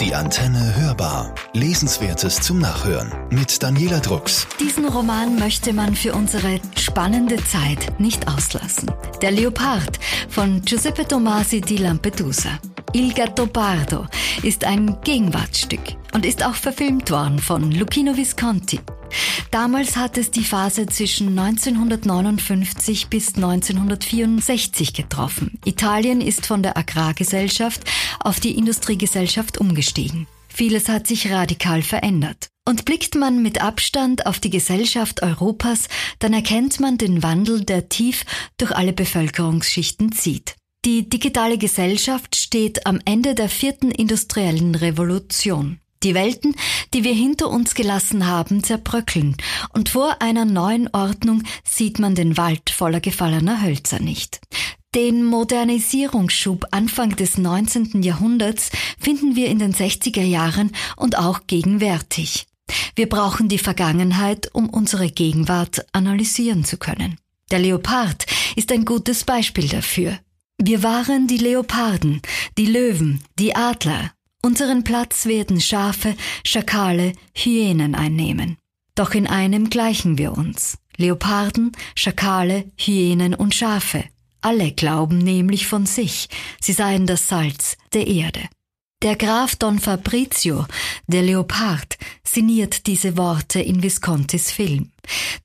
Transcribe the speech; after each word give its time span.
Die 0.00 0.14
Antenne 0.14 0.76
hörbar. 0.76 1.34
Lesenswertes 1.54 2.40
zum 2.40 2.60
Nachhören 2.60 3.12
mit 3.30 3.60
Daniela 3.60 3.98
Drucks. 3.98 4.46
Diesen 4.60 4.86
Roman 4.86 5.40
möchte 5.40 5.72
man 5.72 5.96
für 5.96 6.12
unsere 6.12 6.60
spannende 6.76 7.36
Zeit 7.44 7.98
nicht 7.98 8.28
auslassen. 8.28 8.92
Der 9.20 9.32
Leopard 9.32 9.98
von 10.28 10.62
Giuseppe 10.62 11.06
Tomasi 11.06 11.60
di 11.60 11.78
Lampedusa. 11.78 12.60
Il 12.92 13.12
Gattopardo 13.12 14.06
ist 14.44 14.64
ein 14.64 14.96
Gegenwartsstück 15.02 15.96
und 16.14 16.24
ist 16.24 16.46
auch 16.46 16.54
verfilmt 16.54 17.10
worden 17.10 17.40
von 17.40 17.72
Lucchino 17.72 18.16
Visconti. 18.16 18.78
Damals 19.50 19.96
hat 19.96 20.18
es 20.18 20.30
die 20.30 20.44
Phase 20.44 20.86
zwischen 20.86 21.38
1959 21.38 23.08
bis 23.08 23.34
1964 23.34 24.92
getroffen. 24.92 25.58
Italien 25.64 26.20
ist 26.20 26.46
von 26.46 26.62
der 26.62 26.76
Agrargesellschaft 26.76 27.82
auf 28.20 28.40
die 28.40 28.56
Industriegesellschaft 28.56 29.58
umgestiegen. 29.58 30.26
Vieles 30.48 30.88
hat 30.88 31.06
sich 31.06 31.30
radikal 31.30 31.82
verändert. 31.82 32.48
Und 32.66 32.84
blickt 32.84 33.14
man 33.14 33.42
mit 33.42 33.62
Abstand 33.62 34.26
auf 34.26 34.40
die 34.40 34.50
Gesellschaft 34.50 35.22
Europas, 35.22 35.88
dann 36.18 36.34
erkennt 36.34 36.80
man 36.80 36.98
den 36.98 37.22
Wandel, 37.22 37.64
der 37.64 37.88
tief 37.88 38.26
durch 38.58 38.72
alle 38.72 38.92
Bevölkerungsschichten 38.92 40.12
zieht. 40.12 40.56
Die 40.84 41.08
digitale 41.08 41.58
Gesellschaft 41.58 42.36
steht 42.36 42.86
am 42.86 43.00
Ende 43.04 43.34
der 43.34 43.48
vierten 43.48 43.90
industriellen 43.90 44.74
Revolution. 44.74 45.80
Die 46.02 46.14
Welten, 46.14 46.54
die 46.94 47.02
wir 47.02 47.12
hinter 47.12 47.48
uns 47.48 47.74
gelassen 47.74 48.26
haben, 48.26 48.62
zerbröckeln, 48.62 49.36
und 49.72 49.88
vor 49.88 50.22
einer 50.22 50.44
neuen 50.44 50.88
Ordnung 50.92 51.42
sieht 51.64 51.98
man 51.98 52.14
den 52.14 52.36
Wald 52.36 52.70
voller 52.70 53.00
gefallener 53.00 53.62
Hölzer 53.62 53.98
nicht. 53.98 54.40
Den 54.94 55.24
Modernisierungsschub 55.24 56.66
Anfang 56.70 57.14
des 57.16 57.36
19. 57.36 58.02
Jahrhunderts 58.02 58.70
finden 58.98 59.36
wir 59.36 59.48
in 59.48 59.58
den 59.58 59.74
60er 59.74 60.22
Jahren 60.22 60.70
und 60.96 61.18
auch 61.18 61.42
gegenwärtig. 61.46 62.46
Wir 62.94 63.08
brauchen 63.08 63.48
die 63.48 63.58
Vergangenheit, 63.58 64.48
um 64.54 64.68
unsere 64.68 65.10
Gegenwart 65.10 65.84
analysieren 65.92 66.64
zu 66.64 66.78
können. 66.78 67.18
Der 67.50 67.58
Leopard 67.58 68.26
ist 68.56 68.72
ein 68.72 68.84
gutes 68.84 69.24
Beispiel 69.24 69.68
dafür. 69.68 70.18
Wir 70.60 70.82
waren 70.82 71.26
die 71.26 71.38
Leoparden, 71.38 72.20
die 72.56 72.66
Löwen, 72.66 73.20
die 73.38 73.54
Adler, 73.54 74.12
Unseren 74.42 74.84
Platz 74.84 75.26
werden 75.26 75.60
Schafe, 75.60 76.14
Schakale, 76.44 77.12
Hyänen 77.34 77.94
einnehmen. 77.94 78.56
Doch 78.94 79.12
in 79.12 79.26
einem 79.26 79.68
gleichen 79.68 80.16
wir 80.16 80.32
uns. 80.32 80.78
Leoparden, 80.96 81.72
Schakale, 81.94 82.70
Hyänen 82.76 83.34
und 83.34 83.54
Schafe. 83.54 84.04
Alle 84.40 84.72
glauben 84.72 85.18
nämlich 85.18 85.66
von 85.66 85.86
sich, 85.86 86.28
sie 86.60 86.72
seien 86.72 87.06
das 87.06 87.28
Salz 87.28 87.76
der 87.92 88.06
Erde. 88.06 88.40
Der 89.02 89.16
Graf 89.16 89.54
Don 89.56 89.78
Fabrizio, 89.78 90.66
der 91.06 91.22
Leopard, 91.22 91.98
sinniert 92.24 92.86
diese 92.88 93.16
Worte 93.16 93.60
in 93.60 93.82
Viscontis 93.82 94.50
Film. 94.50 94.90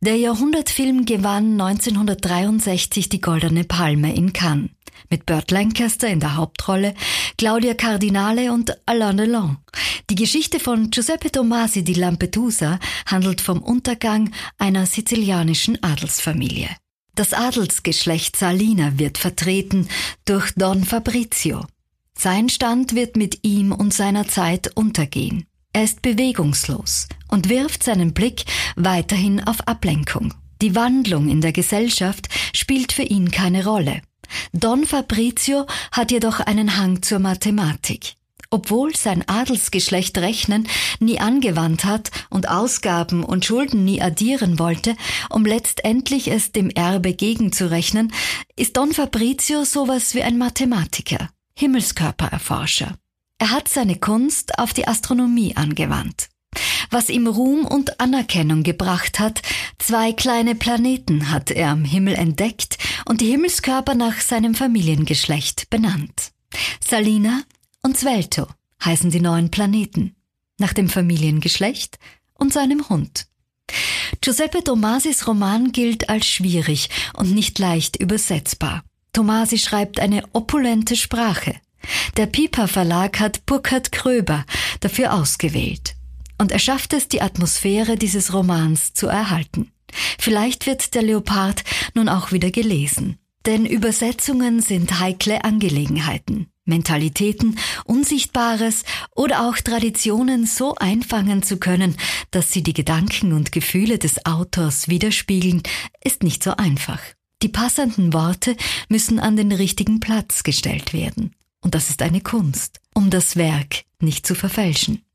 Der 0.01 0.17
Jahrhundertfilm 0.17 1.05
gewann 1.05 1.59
1963 1.59 3.09
die 3.09 3.21
Goldene 3.21 3.63
Palme 3.63 4.15
in 4.15 4.33
Cannes 4.33 4.71
mit 5.13 5.27
Burt 5.27 5.51
Lancaster 5.51 6.07
in 6.07 6.19
der 6.19 6.35
Hauptrolle, 6.35 6.95
Claudia 7.43 7.73
Cardinale 7.73 8.53
und 8.53 8.71
Alain 8.85 9.17
Delon. 9.17 9.57
Die 10.09 10.15
Geschichte 10.15 10.61
von 10.61 10.91
Giuseppe 10.91 11.29
Tomasi 11.29 11.83
di 11.83 11.93
Lampedusa 11.93 12.79
handelt 13.05 13.41
vom 13.41 13.61
Untergang 13.61 14.31
einer 14.57 14.85
sizilianischen 14.85 15.83
Adelsfamilie. 15.83 16.69
Das 17.15 17.33
Adelsgeschlecht 17.33 18.37
Salina 18.37 18.97
wird 18.97 19.17
vertreten 19.17 19.89
durch 20.23 20.53
Don 20.55 20.85
Fabrizio. 20.85 21.65
Sein 22.17 22.47
Stand 22.47 22.95
wird 22.95 23.17
mit 23.17 23.39
ihm 23.43 23.73
und 23.73 23.93
seiner 23.93 24.25
Zeit 24.25 24.71
untergehen. 24.77 25.45
Er 25.73 25.83
ist 25.83 26.01
bewegungslos 26.01 27.09
und 27.27 27.49
wirft 27.49 27.83
seinen 27.83 28.13
Blick 28.13 28.45
weiterhin 28.77 29.43
auf 29.43 29.67
Ablenkung. 29.67 30.33
Die 30.61 30.75
Wandlung 30.75 31.27
in 31.27 31.41
der 31.41 31.51
Gesellschaft 31.51 32.29
spielt 32.55 32.93
für 32.93 33.03
ihn 33.03 33.31
keine 33.31 33.65
Rolle. 33.65 34.01
Don 34.51 34.85
Fabrizio 34.85 35.65
hat 35.91 36.11
jedoch 36.11 36.39
einen 36.39 36.77
Hang 36.77 37.01
zur 37.01 37.19
Mathematik. 37.19 38.15
Obwohl 38.49 38.95
sein 38.95 39.27
Adelsgeschlecht 39.27 40.17
Rechnen 40.19 40.67
nie 40.99 41.19
angewandt 41.19 41.85
hat 41.85 42.11
und 42.29 42.49
Ausgaben 42.49 43.23
und 43.23 43.45
Schulden 43.45 43.83
nie 43.83 43.99
addieren 43.99 44.59
wollte, 44.59 44.95
um 45.31 45.43
letztendlich 45.43 46.27
es 46.27 46.51
dem 46.51 46.69
Erbe 46.69 47.13
gegenzurechnen, 47.13 48.13
ist 48.55 48.77
Don 48.77 48.93
Fabrizio 48.93 49.63
sowas 49.63 50.13
wie 50.13 50.21
ein 50.21 50.37
Mathematiker, 50.37 51.29
Himmelskörpererforscher. 51.57 52.95
Er 53.39 53.49
hat 53.49 53.67
seine 53.67 53.97
Kunst 53.97 54.59
auf 54.59 54.71
die 54.71 54.87
Astronomie 54.87 55.55
angewandt. 55.55 56.29
Was 56.89 57.09
ihm 57.09 57.27
Ruhm 57.27 57.65
und 57.65 57.99
Anerkennung 57.99 58.63
gebracht 58.63 59.19
hat, 59.19 59.41
zwei 59.79 60.13
kleine 60.13 60.55
Planeten 60.55 61.31
hat 61.31 61.51
er 61.51 61.69
am 61.69 61.85
Himmel 61.85 62.15
entdeckt 62.15 62.77
und 63.05 63.21
die 63.21 63.31
Himmelskörper 63.31 63.95
nach 63.95 64.21
seinem 64.21 64.55
Familiengeschlecht 64.55 65.69
benannt. 65.69 66.31
Salina 66.85 67.41
und 67.81 67.97
Svelto 67.97 68.47
heißen 68.83 69.09
die 69.09 69.21
neuen 69.21 69.49
Planeten, 69.49 70.15
nach 70.59 70.73
dem 70.73 70.89
Familiengeschlecht 70.89 71.97
und 72.33 72.53
seinem 72.53 72.89
Hund. 72.89 73.27
Giuseppe 74.21 74.63
Tomasis 74.63 75.27
Roman 75.27 75.71
gilt 75.71 76.09
als 76.09 76.27
schwierig 76.27 76.89
und 77.13 77.33
nicht 77.33 77.59
leicht 77.59 77.97
übersetzbar. 77.97 78.83
Tomasi 79.13 79.57
schreibt 79.57 79.99
eine 79.99 80.23
opulente 80.33 80.95
Sprache. 80.95 81.55
Der 82.17 82.27
Piper 82.27 82.67
Verlag 82.67 83.19
hat 83.19 83.45
Burkhard 83.45 83.91
Kröber 83.91 84.45
dafür 84.79 85.13
ausgewählt. 85.13 85.92
Und 86.43 86.51
er 86.51 86.59
schafft 86.59 86.91
es, 86.91 87.07
die 87.07 87.21
Atmosphäre 87.21 87.95
dieses 87.95 88.33
Romans 88.33 88.93
zu 88.93 89.07
erhalten. 89.07 89.71
Vielleicht 90.19 90.65
wird 90.65 90.93
der 90.93 91.01
Leopard 91.01 91.63
nun 91.93 92.09
auch 92.09 92.33
wieder 92.33 92.51
gelesen. 92.51 93.17
Denn 93.45 93.65
Übersetzungen 93.65 94.61
sind 94.61 94.99
heikle 94.99 95.45
Angelegenheiten. 95.45 96.47
Mentalitäten, 96.65 97.57
Unsichtbares 97.85 98.83
oder 99.15 99.47
auch 99.47 99.55
Traditionen 99.55 100.45
so 100.45 100.75
einfangen 100.75 101.43
zu 101.43 101.59
können, 101.59 101.95
dass 102.31 102.51
sie 102.51 102.61
die 102.61 102.73
Gedanken 102.73 103.31
und 103.31 103.53
Gefühle 103.53 103.97
des 103.97 104.25
Autors 104.25 104.89
widerspiegeln, 104.89 105.63
ist 106.03 106.23
nicht 106.23 106.43
so 106.43 106.57
einfach. 106.57 106.99
Die 107.41 107.47
passenden 107.47 108.11
Worte 108.11 108.57
müssen 108.89 109.21
an 109.21 109.37
den 109.37 109.53
richtigen 109.53 110.01
Platz 110.01 110.43
gestellt 110.43 110.91
werden. 110.91 111.33
Und 111.61 111.73
das 111.73 111.89
ist 111.89 112.01
eine 112.01 112.19
Kunst, 112.19 112.81
um 112.93 113.09
das 113.09 113.37
Werk 113.37 113.85
nicht 114.01 114.27
zu 114.27 114.35
verfälschen. 114.35 115.05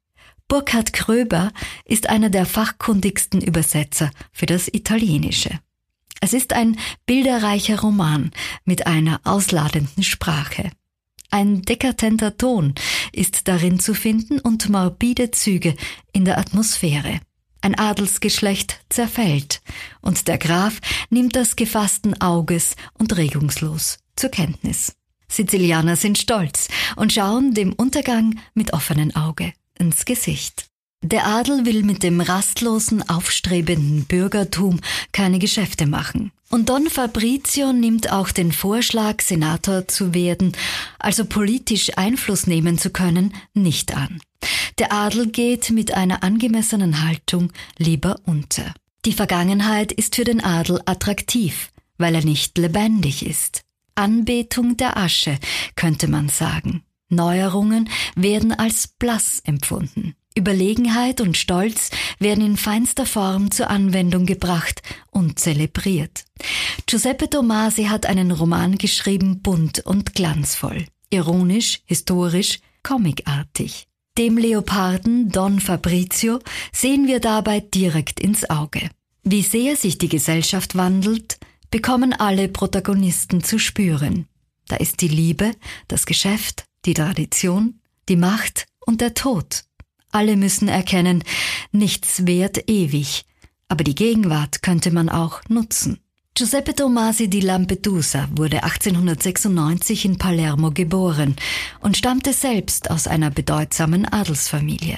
Burkhard 0.48 0.94
Kröber 0.94 1.52
ist 1.84 2.08
einer 2.08 2.30
der 2.30 2.46
fachkundigsten 2.46 3.42
Übersetzer 3.42 4.10
für 4.32 4.46
das 4.46 4.66
Italienische. 4.66 5.50
Es 6.22 6.32
ist 6.32 6.54
ein 6.54 6.78
bilderreicher 7.04 7.78
Roman 7.80 8.30
mit 8.64 8.86
einer 8.86 9.20
ausladenden 9.24 10.02
Sprache. 10.02 10.70
Ein 11.30 11.60
dekadenter 11.60 12.38
Ton 12.38 12.74
ist 13.12 13.46
darin 13.46 13.78
zu 13.78 13.92
finden 13.92 14.40
und 14.40 14.70
morbide 14.70 15.30
Züge 15.32 15.76
in 16.12 16.24
der 16.24 16.38
Atmosphäre. 16.38 17.20
Ein 17.60 17.74
Adelsgeschlecht 17.74 18.80
zerfällt 18.88 19.60
und 20.00 20.28
der 20.28 20.38
Graf 20.38 20.80
nimmt 21.10 21.36
das 21.36 21.56
gefassten 21.56 22.22
Auges 22.22 22.74
und 22.94 23.14
regungslos 23.18 23.98
zur 24.16 24.30
Kenntnis. 24.30 24.96
Sizilianer 25.28 25.96
sind 25.96 26.16
stolz 26.16 26.68
und 26.96 27.12
schauen 27.12 27.52
dem 27.52 27.74
Untergang 27.74 28.40
mit 28.54 28.72
offenen 28.72 29.14
Auge 29.14 29.52
ins 29.78 30.04
Gesicht. 30.04 30.66
Der 31.02 31.26
Adel 31.26 31.64
will 31.64 31.84
mit 31.84 32.02
dem 32.02 32.20
rastlosen, 32.20 33.08
aufstrebenden 33.08 34.04
Bürgertum 34.04 34.80
keine 35.12 35.38
Geschäfte 35.38 35.86
machen. 35.86 36.32
Und 36.50 36.70
Don 36.70 36.88
Fabrizio 36.88 37.72
nimmt 37.72 38.10
auch 38.10 38.30
den 38.30 38.52
Vorschlag, 38.52 39.20
Senator 39.20 39.86
zu 39.86 40.12
werden, 40.12 40.52
also 40.98 41.24
politisch 41.24 41.96
Einfluss 41.96 42.46
nehmen 42.46 42.78
zu 42.78 42.90
können, 42.90 43.34
nicht 43.54 43.96
an. 43.96 44.20
Der 44.78 44.92
Adel 44.92 45.28
geht 45.28 45.70
mit 45.70 45.94
einer 45.94 46.22
angemessenen 46.24 47.06
Haltung 47.06 47.52
lieber 47.76 48.16
unter. 48.24 48.74
Die 49.04 49.12
Vergangenheit 49.12 49.92
ist 49.92 50.16
für 50.16 50.24
den 50.24 50.42
Adel 50.42 50.80
attraktiv, 50.84 51.70
weil 51.98 52.14
er 52.14 52.24
nicht 52.24 52.58
lebendig 52.58 53.24
ist. 53.24 53.62
Anbetung 53.94 54.76
der 54.76 54.96
Asche, 54.96 55.38
könnte 55.76 56.08
man 56.08 56.28
sagen. 56.28 56.82
Neuerungen 57.08 57.88
werden 58.16 58.52
als 58.52 58.88
blass 58.88 59.40
empfunden. 59.44 60.14
Überlegenheit 60.36 61.20
und 61.20 61.36
Stolz 61.36 61.90
werden 62.18 62.44
in 62.44 62.56
feinster 62.56 63.06
Form 63.06 63.50
zur 63.50 63.70
Anwendung 63.70 64.24
gebracht 64.24 64.82
und 65.10 65.38
zelebriert. 65.38 66.24
Giuseppe 66.86 67.28
Tomasi 67.28 67.84
hat 67.84 68.06
einen 68.06 68.30
Roman 68.30 68.78
geschrieben, 68.78 69.42
bunt 69.42 69.80
und 69.80 70.14
glanzvoll, 70.14 70.86
ironisch, 71.10 71.80
historisch, 71.86 72.60
comicartig. 72.84 73.88
Dem 74.16 74.38
Leoparden 74.38 75.30
Don 75.30 75.60
Fabrizio 75.60 76.38
sehen 76.72 77.06
wir 77.06 77.20
dabei 77.20 77.60
direkt 77.60 78.20
ins 78.20 78.48
Auge. 78.48 78.90
Wie 79.24 79.42
sehr 79.42 79.76
sich 79.76 79.98
die 79.98 80.08
Gesellschaft 80.08 80.76
wandelt, 80.76 81.38
bekommen 81.70 82.12
alle 82.12 82.48
Protagonisten 82.48 83.44
zu 83.44 83.58
spüren. 83.58 84.26
Da 84.68 84.76
ist 84.76 85.00
die 85.00 85.08
Liebe, 85.08 85.52
das 85.88 86.06
Geschäft, 86.06 86.64
die 86.88 86.94
Tradition, 86.94 87.80
die 88.08 88.16
Macht 88.16 88.66
und 88.80 89.02
der 89.02 89.12
Tod. 89.12 89.64
Alle 90.10 90.36
müssen 90.36 90.68
erkennen, 90.68 91.22
nichts 91.70 92.26
währt 92.26 92.68
ewig, 92.70 93.26
aber 93.68 93.84
die 93.84 93.94
Gegenwart 93.94 94.62
könnte 94.62 94.90
man 94.90 95.10
auch 95.10 95.42
nutzen. 95.48 96.00
Giuseppe 96.34 96.74
Tomasi 96.74 97.28
di 97.28 97.40
Lampedusa 97.40 98.28
wurde 98.34 98.62
1896 98.62 100.06
in 100.06 100.16
Palermo 100.16 100.70
geboren 100.70 101.36
und 101.80 101.98
stammte 101.98 102.32
selbst 102.32 102.90
aus 102.90 103.06
einer 103.06 103.30
bedeutsamen 103.30 104.06
Adelsfamilie. 104.06 104.96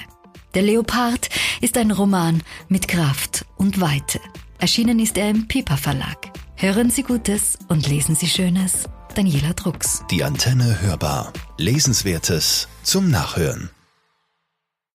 Der 0.53 0.61
Leopard 0.61 1.27
ist 1.59 1.77
ein 1.77 1.91
Roman 1.91 2.41
mit 2.69 2.87
Kraft 2.87 3.45
und 3.57 3.81
Weite. 3.81 4.21
Erschienen 4.59 4.99
ist 4.99 5.17
er 5.17 5.29
im 5.29 5.47
Piper 5.47 5.75
Verlag. 5.77 6.31
Hören 6.55 6.89
Sie 6.89 7.03
Gutes 7.03 7.57
und 7.67 7.89
lesen 7.89 8.15
Sie 8.15 8.27
Schönes. 8.27 8.87
Daniela 9.13 9.53
Drucks. 9.53 10.03
Die 10.09 10.23
Antenne 10.23 10.81
hörbar. 10.81 11.33
Lesenswertes 11.57 12.67
zum 12.83 13.09
Nachhören. 13.09 13.69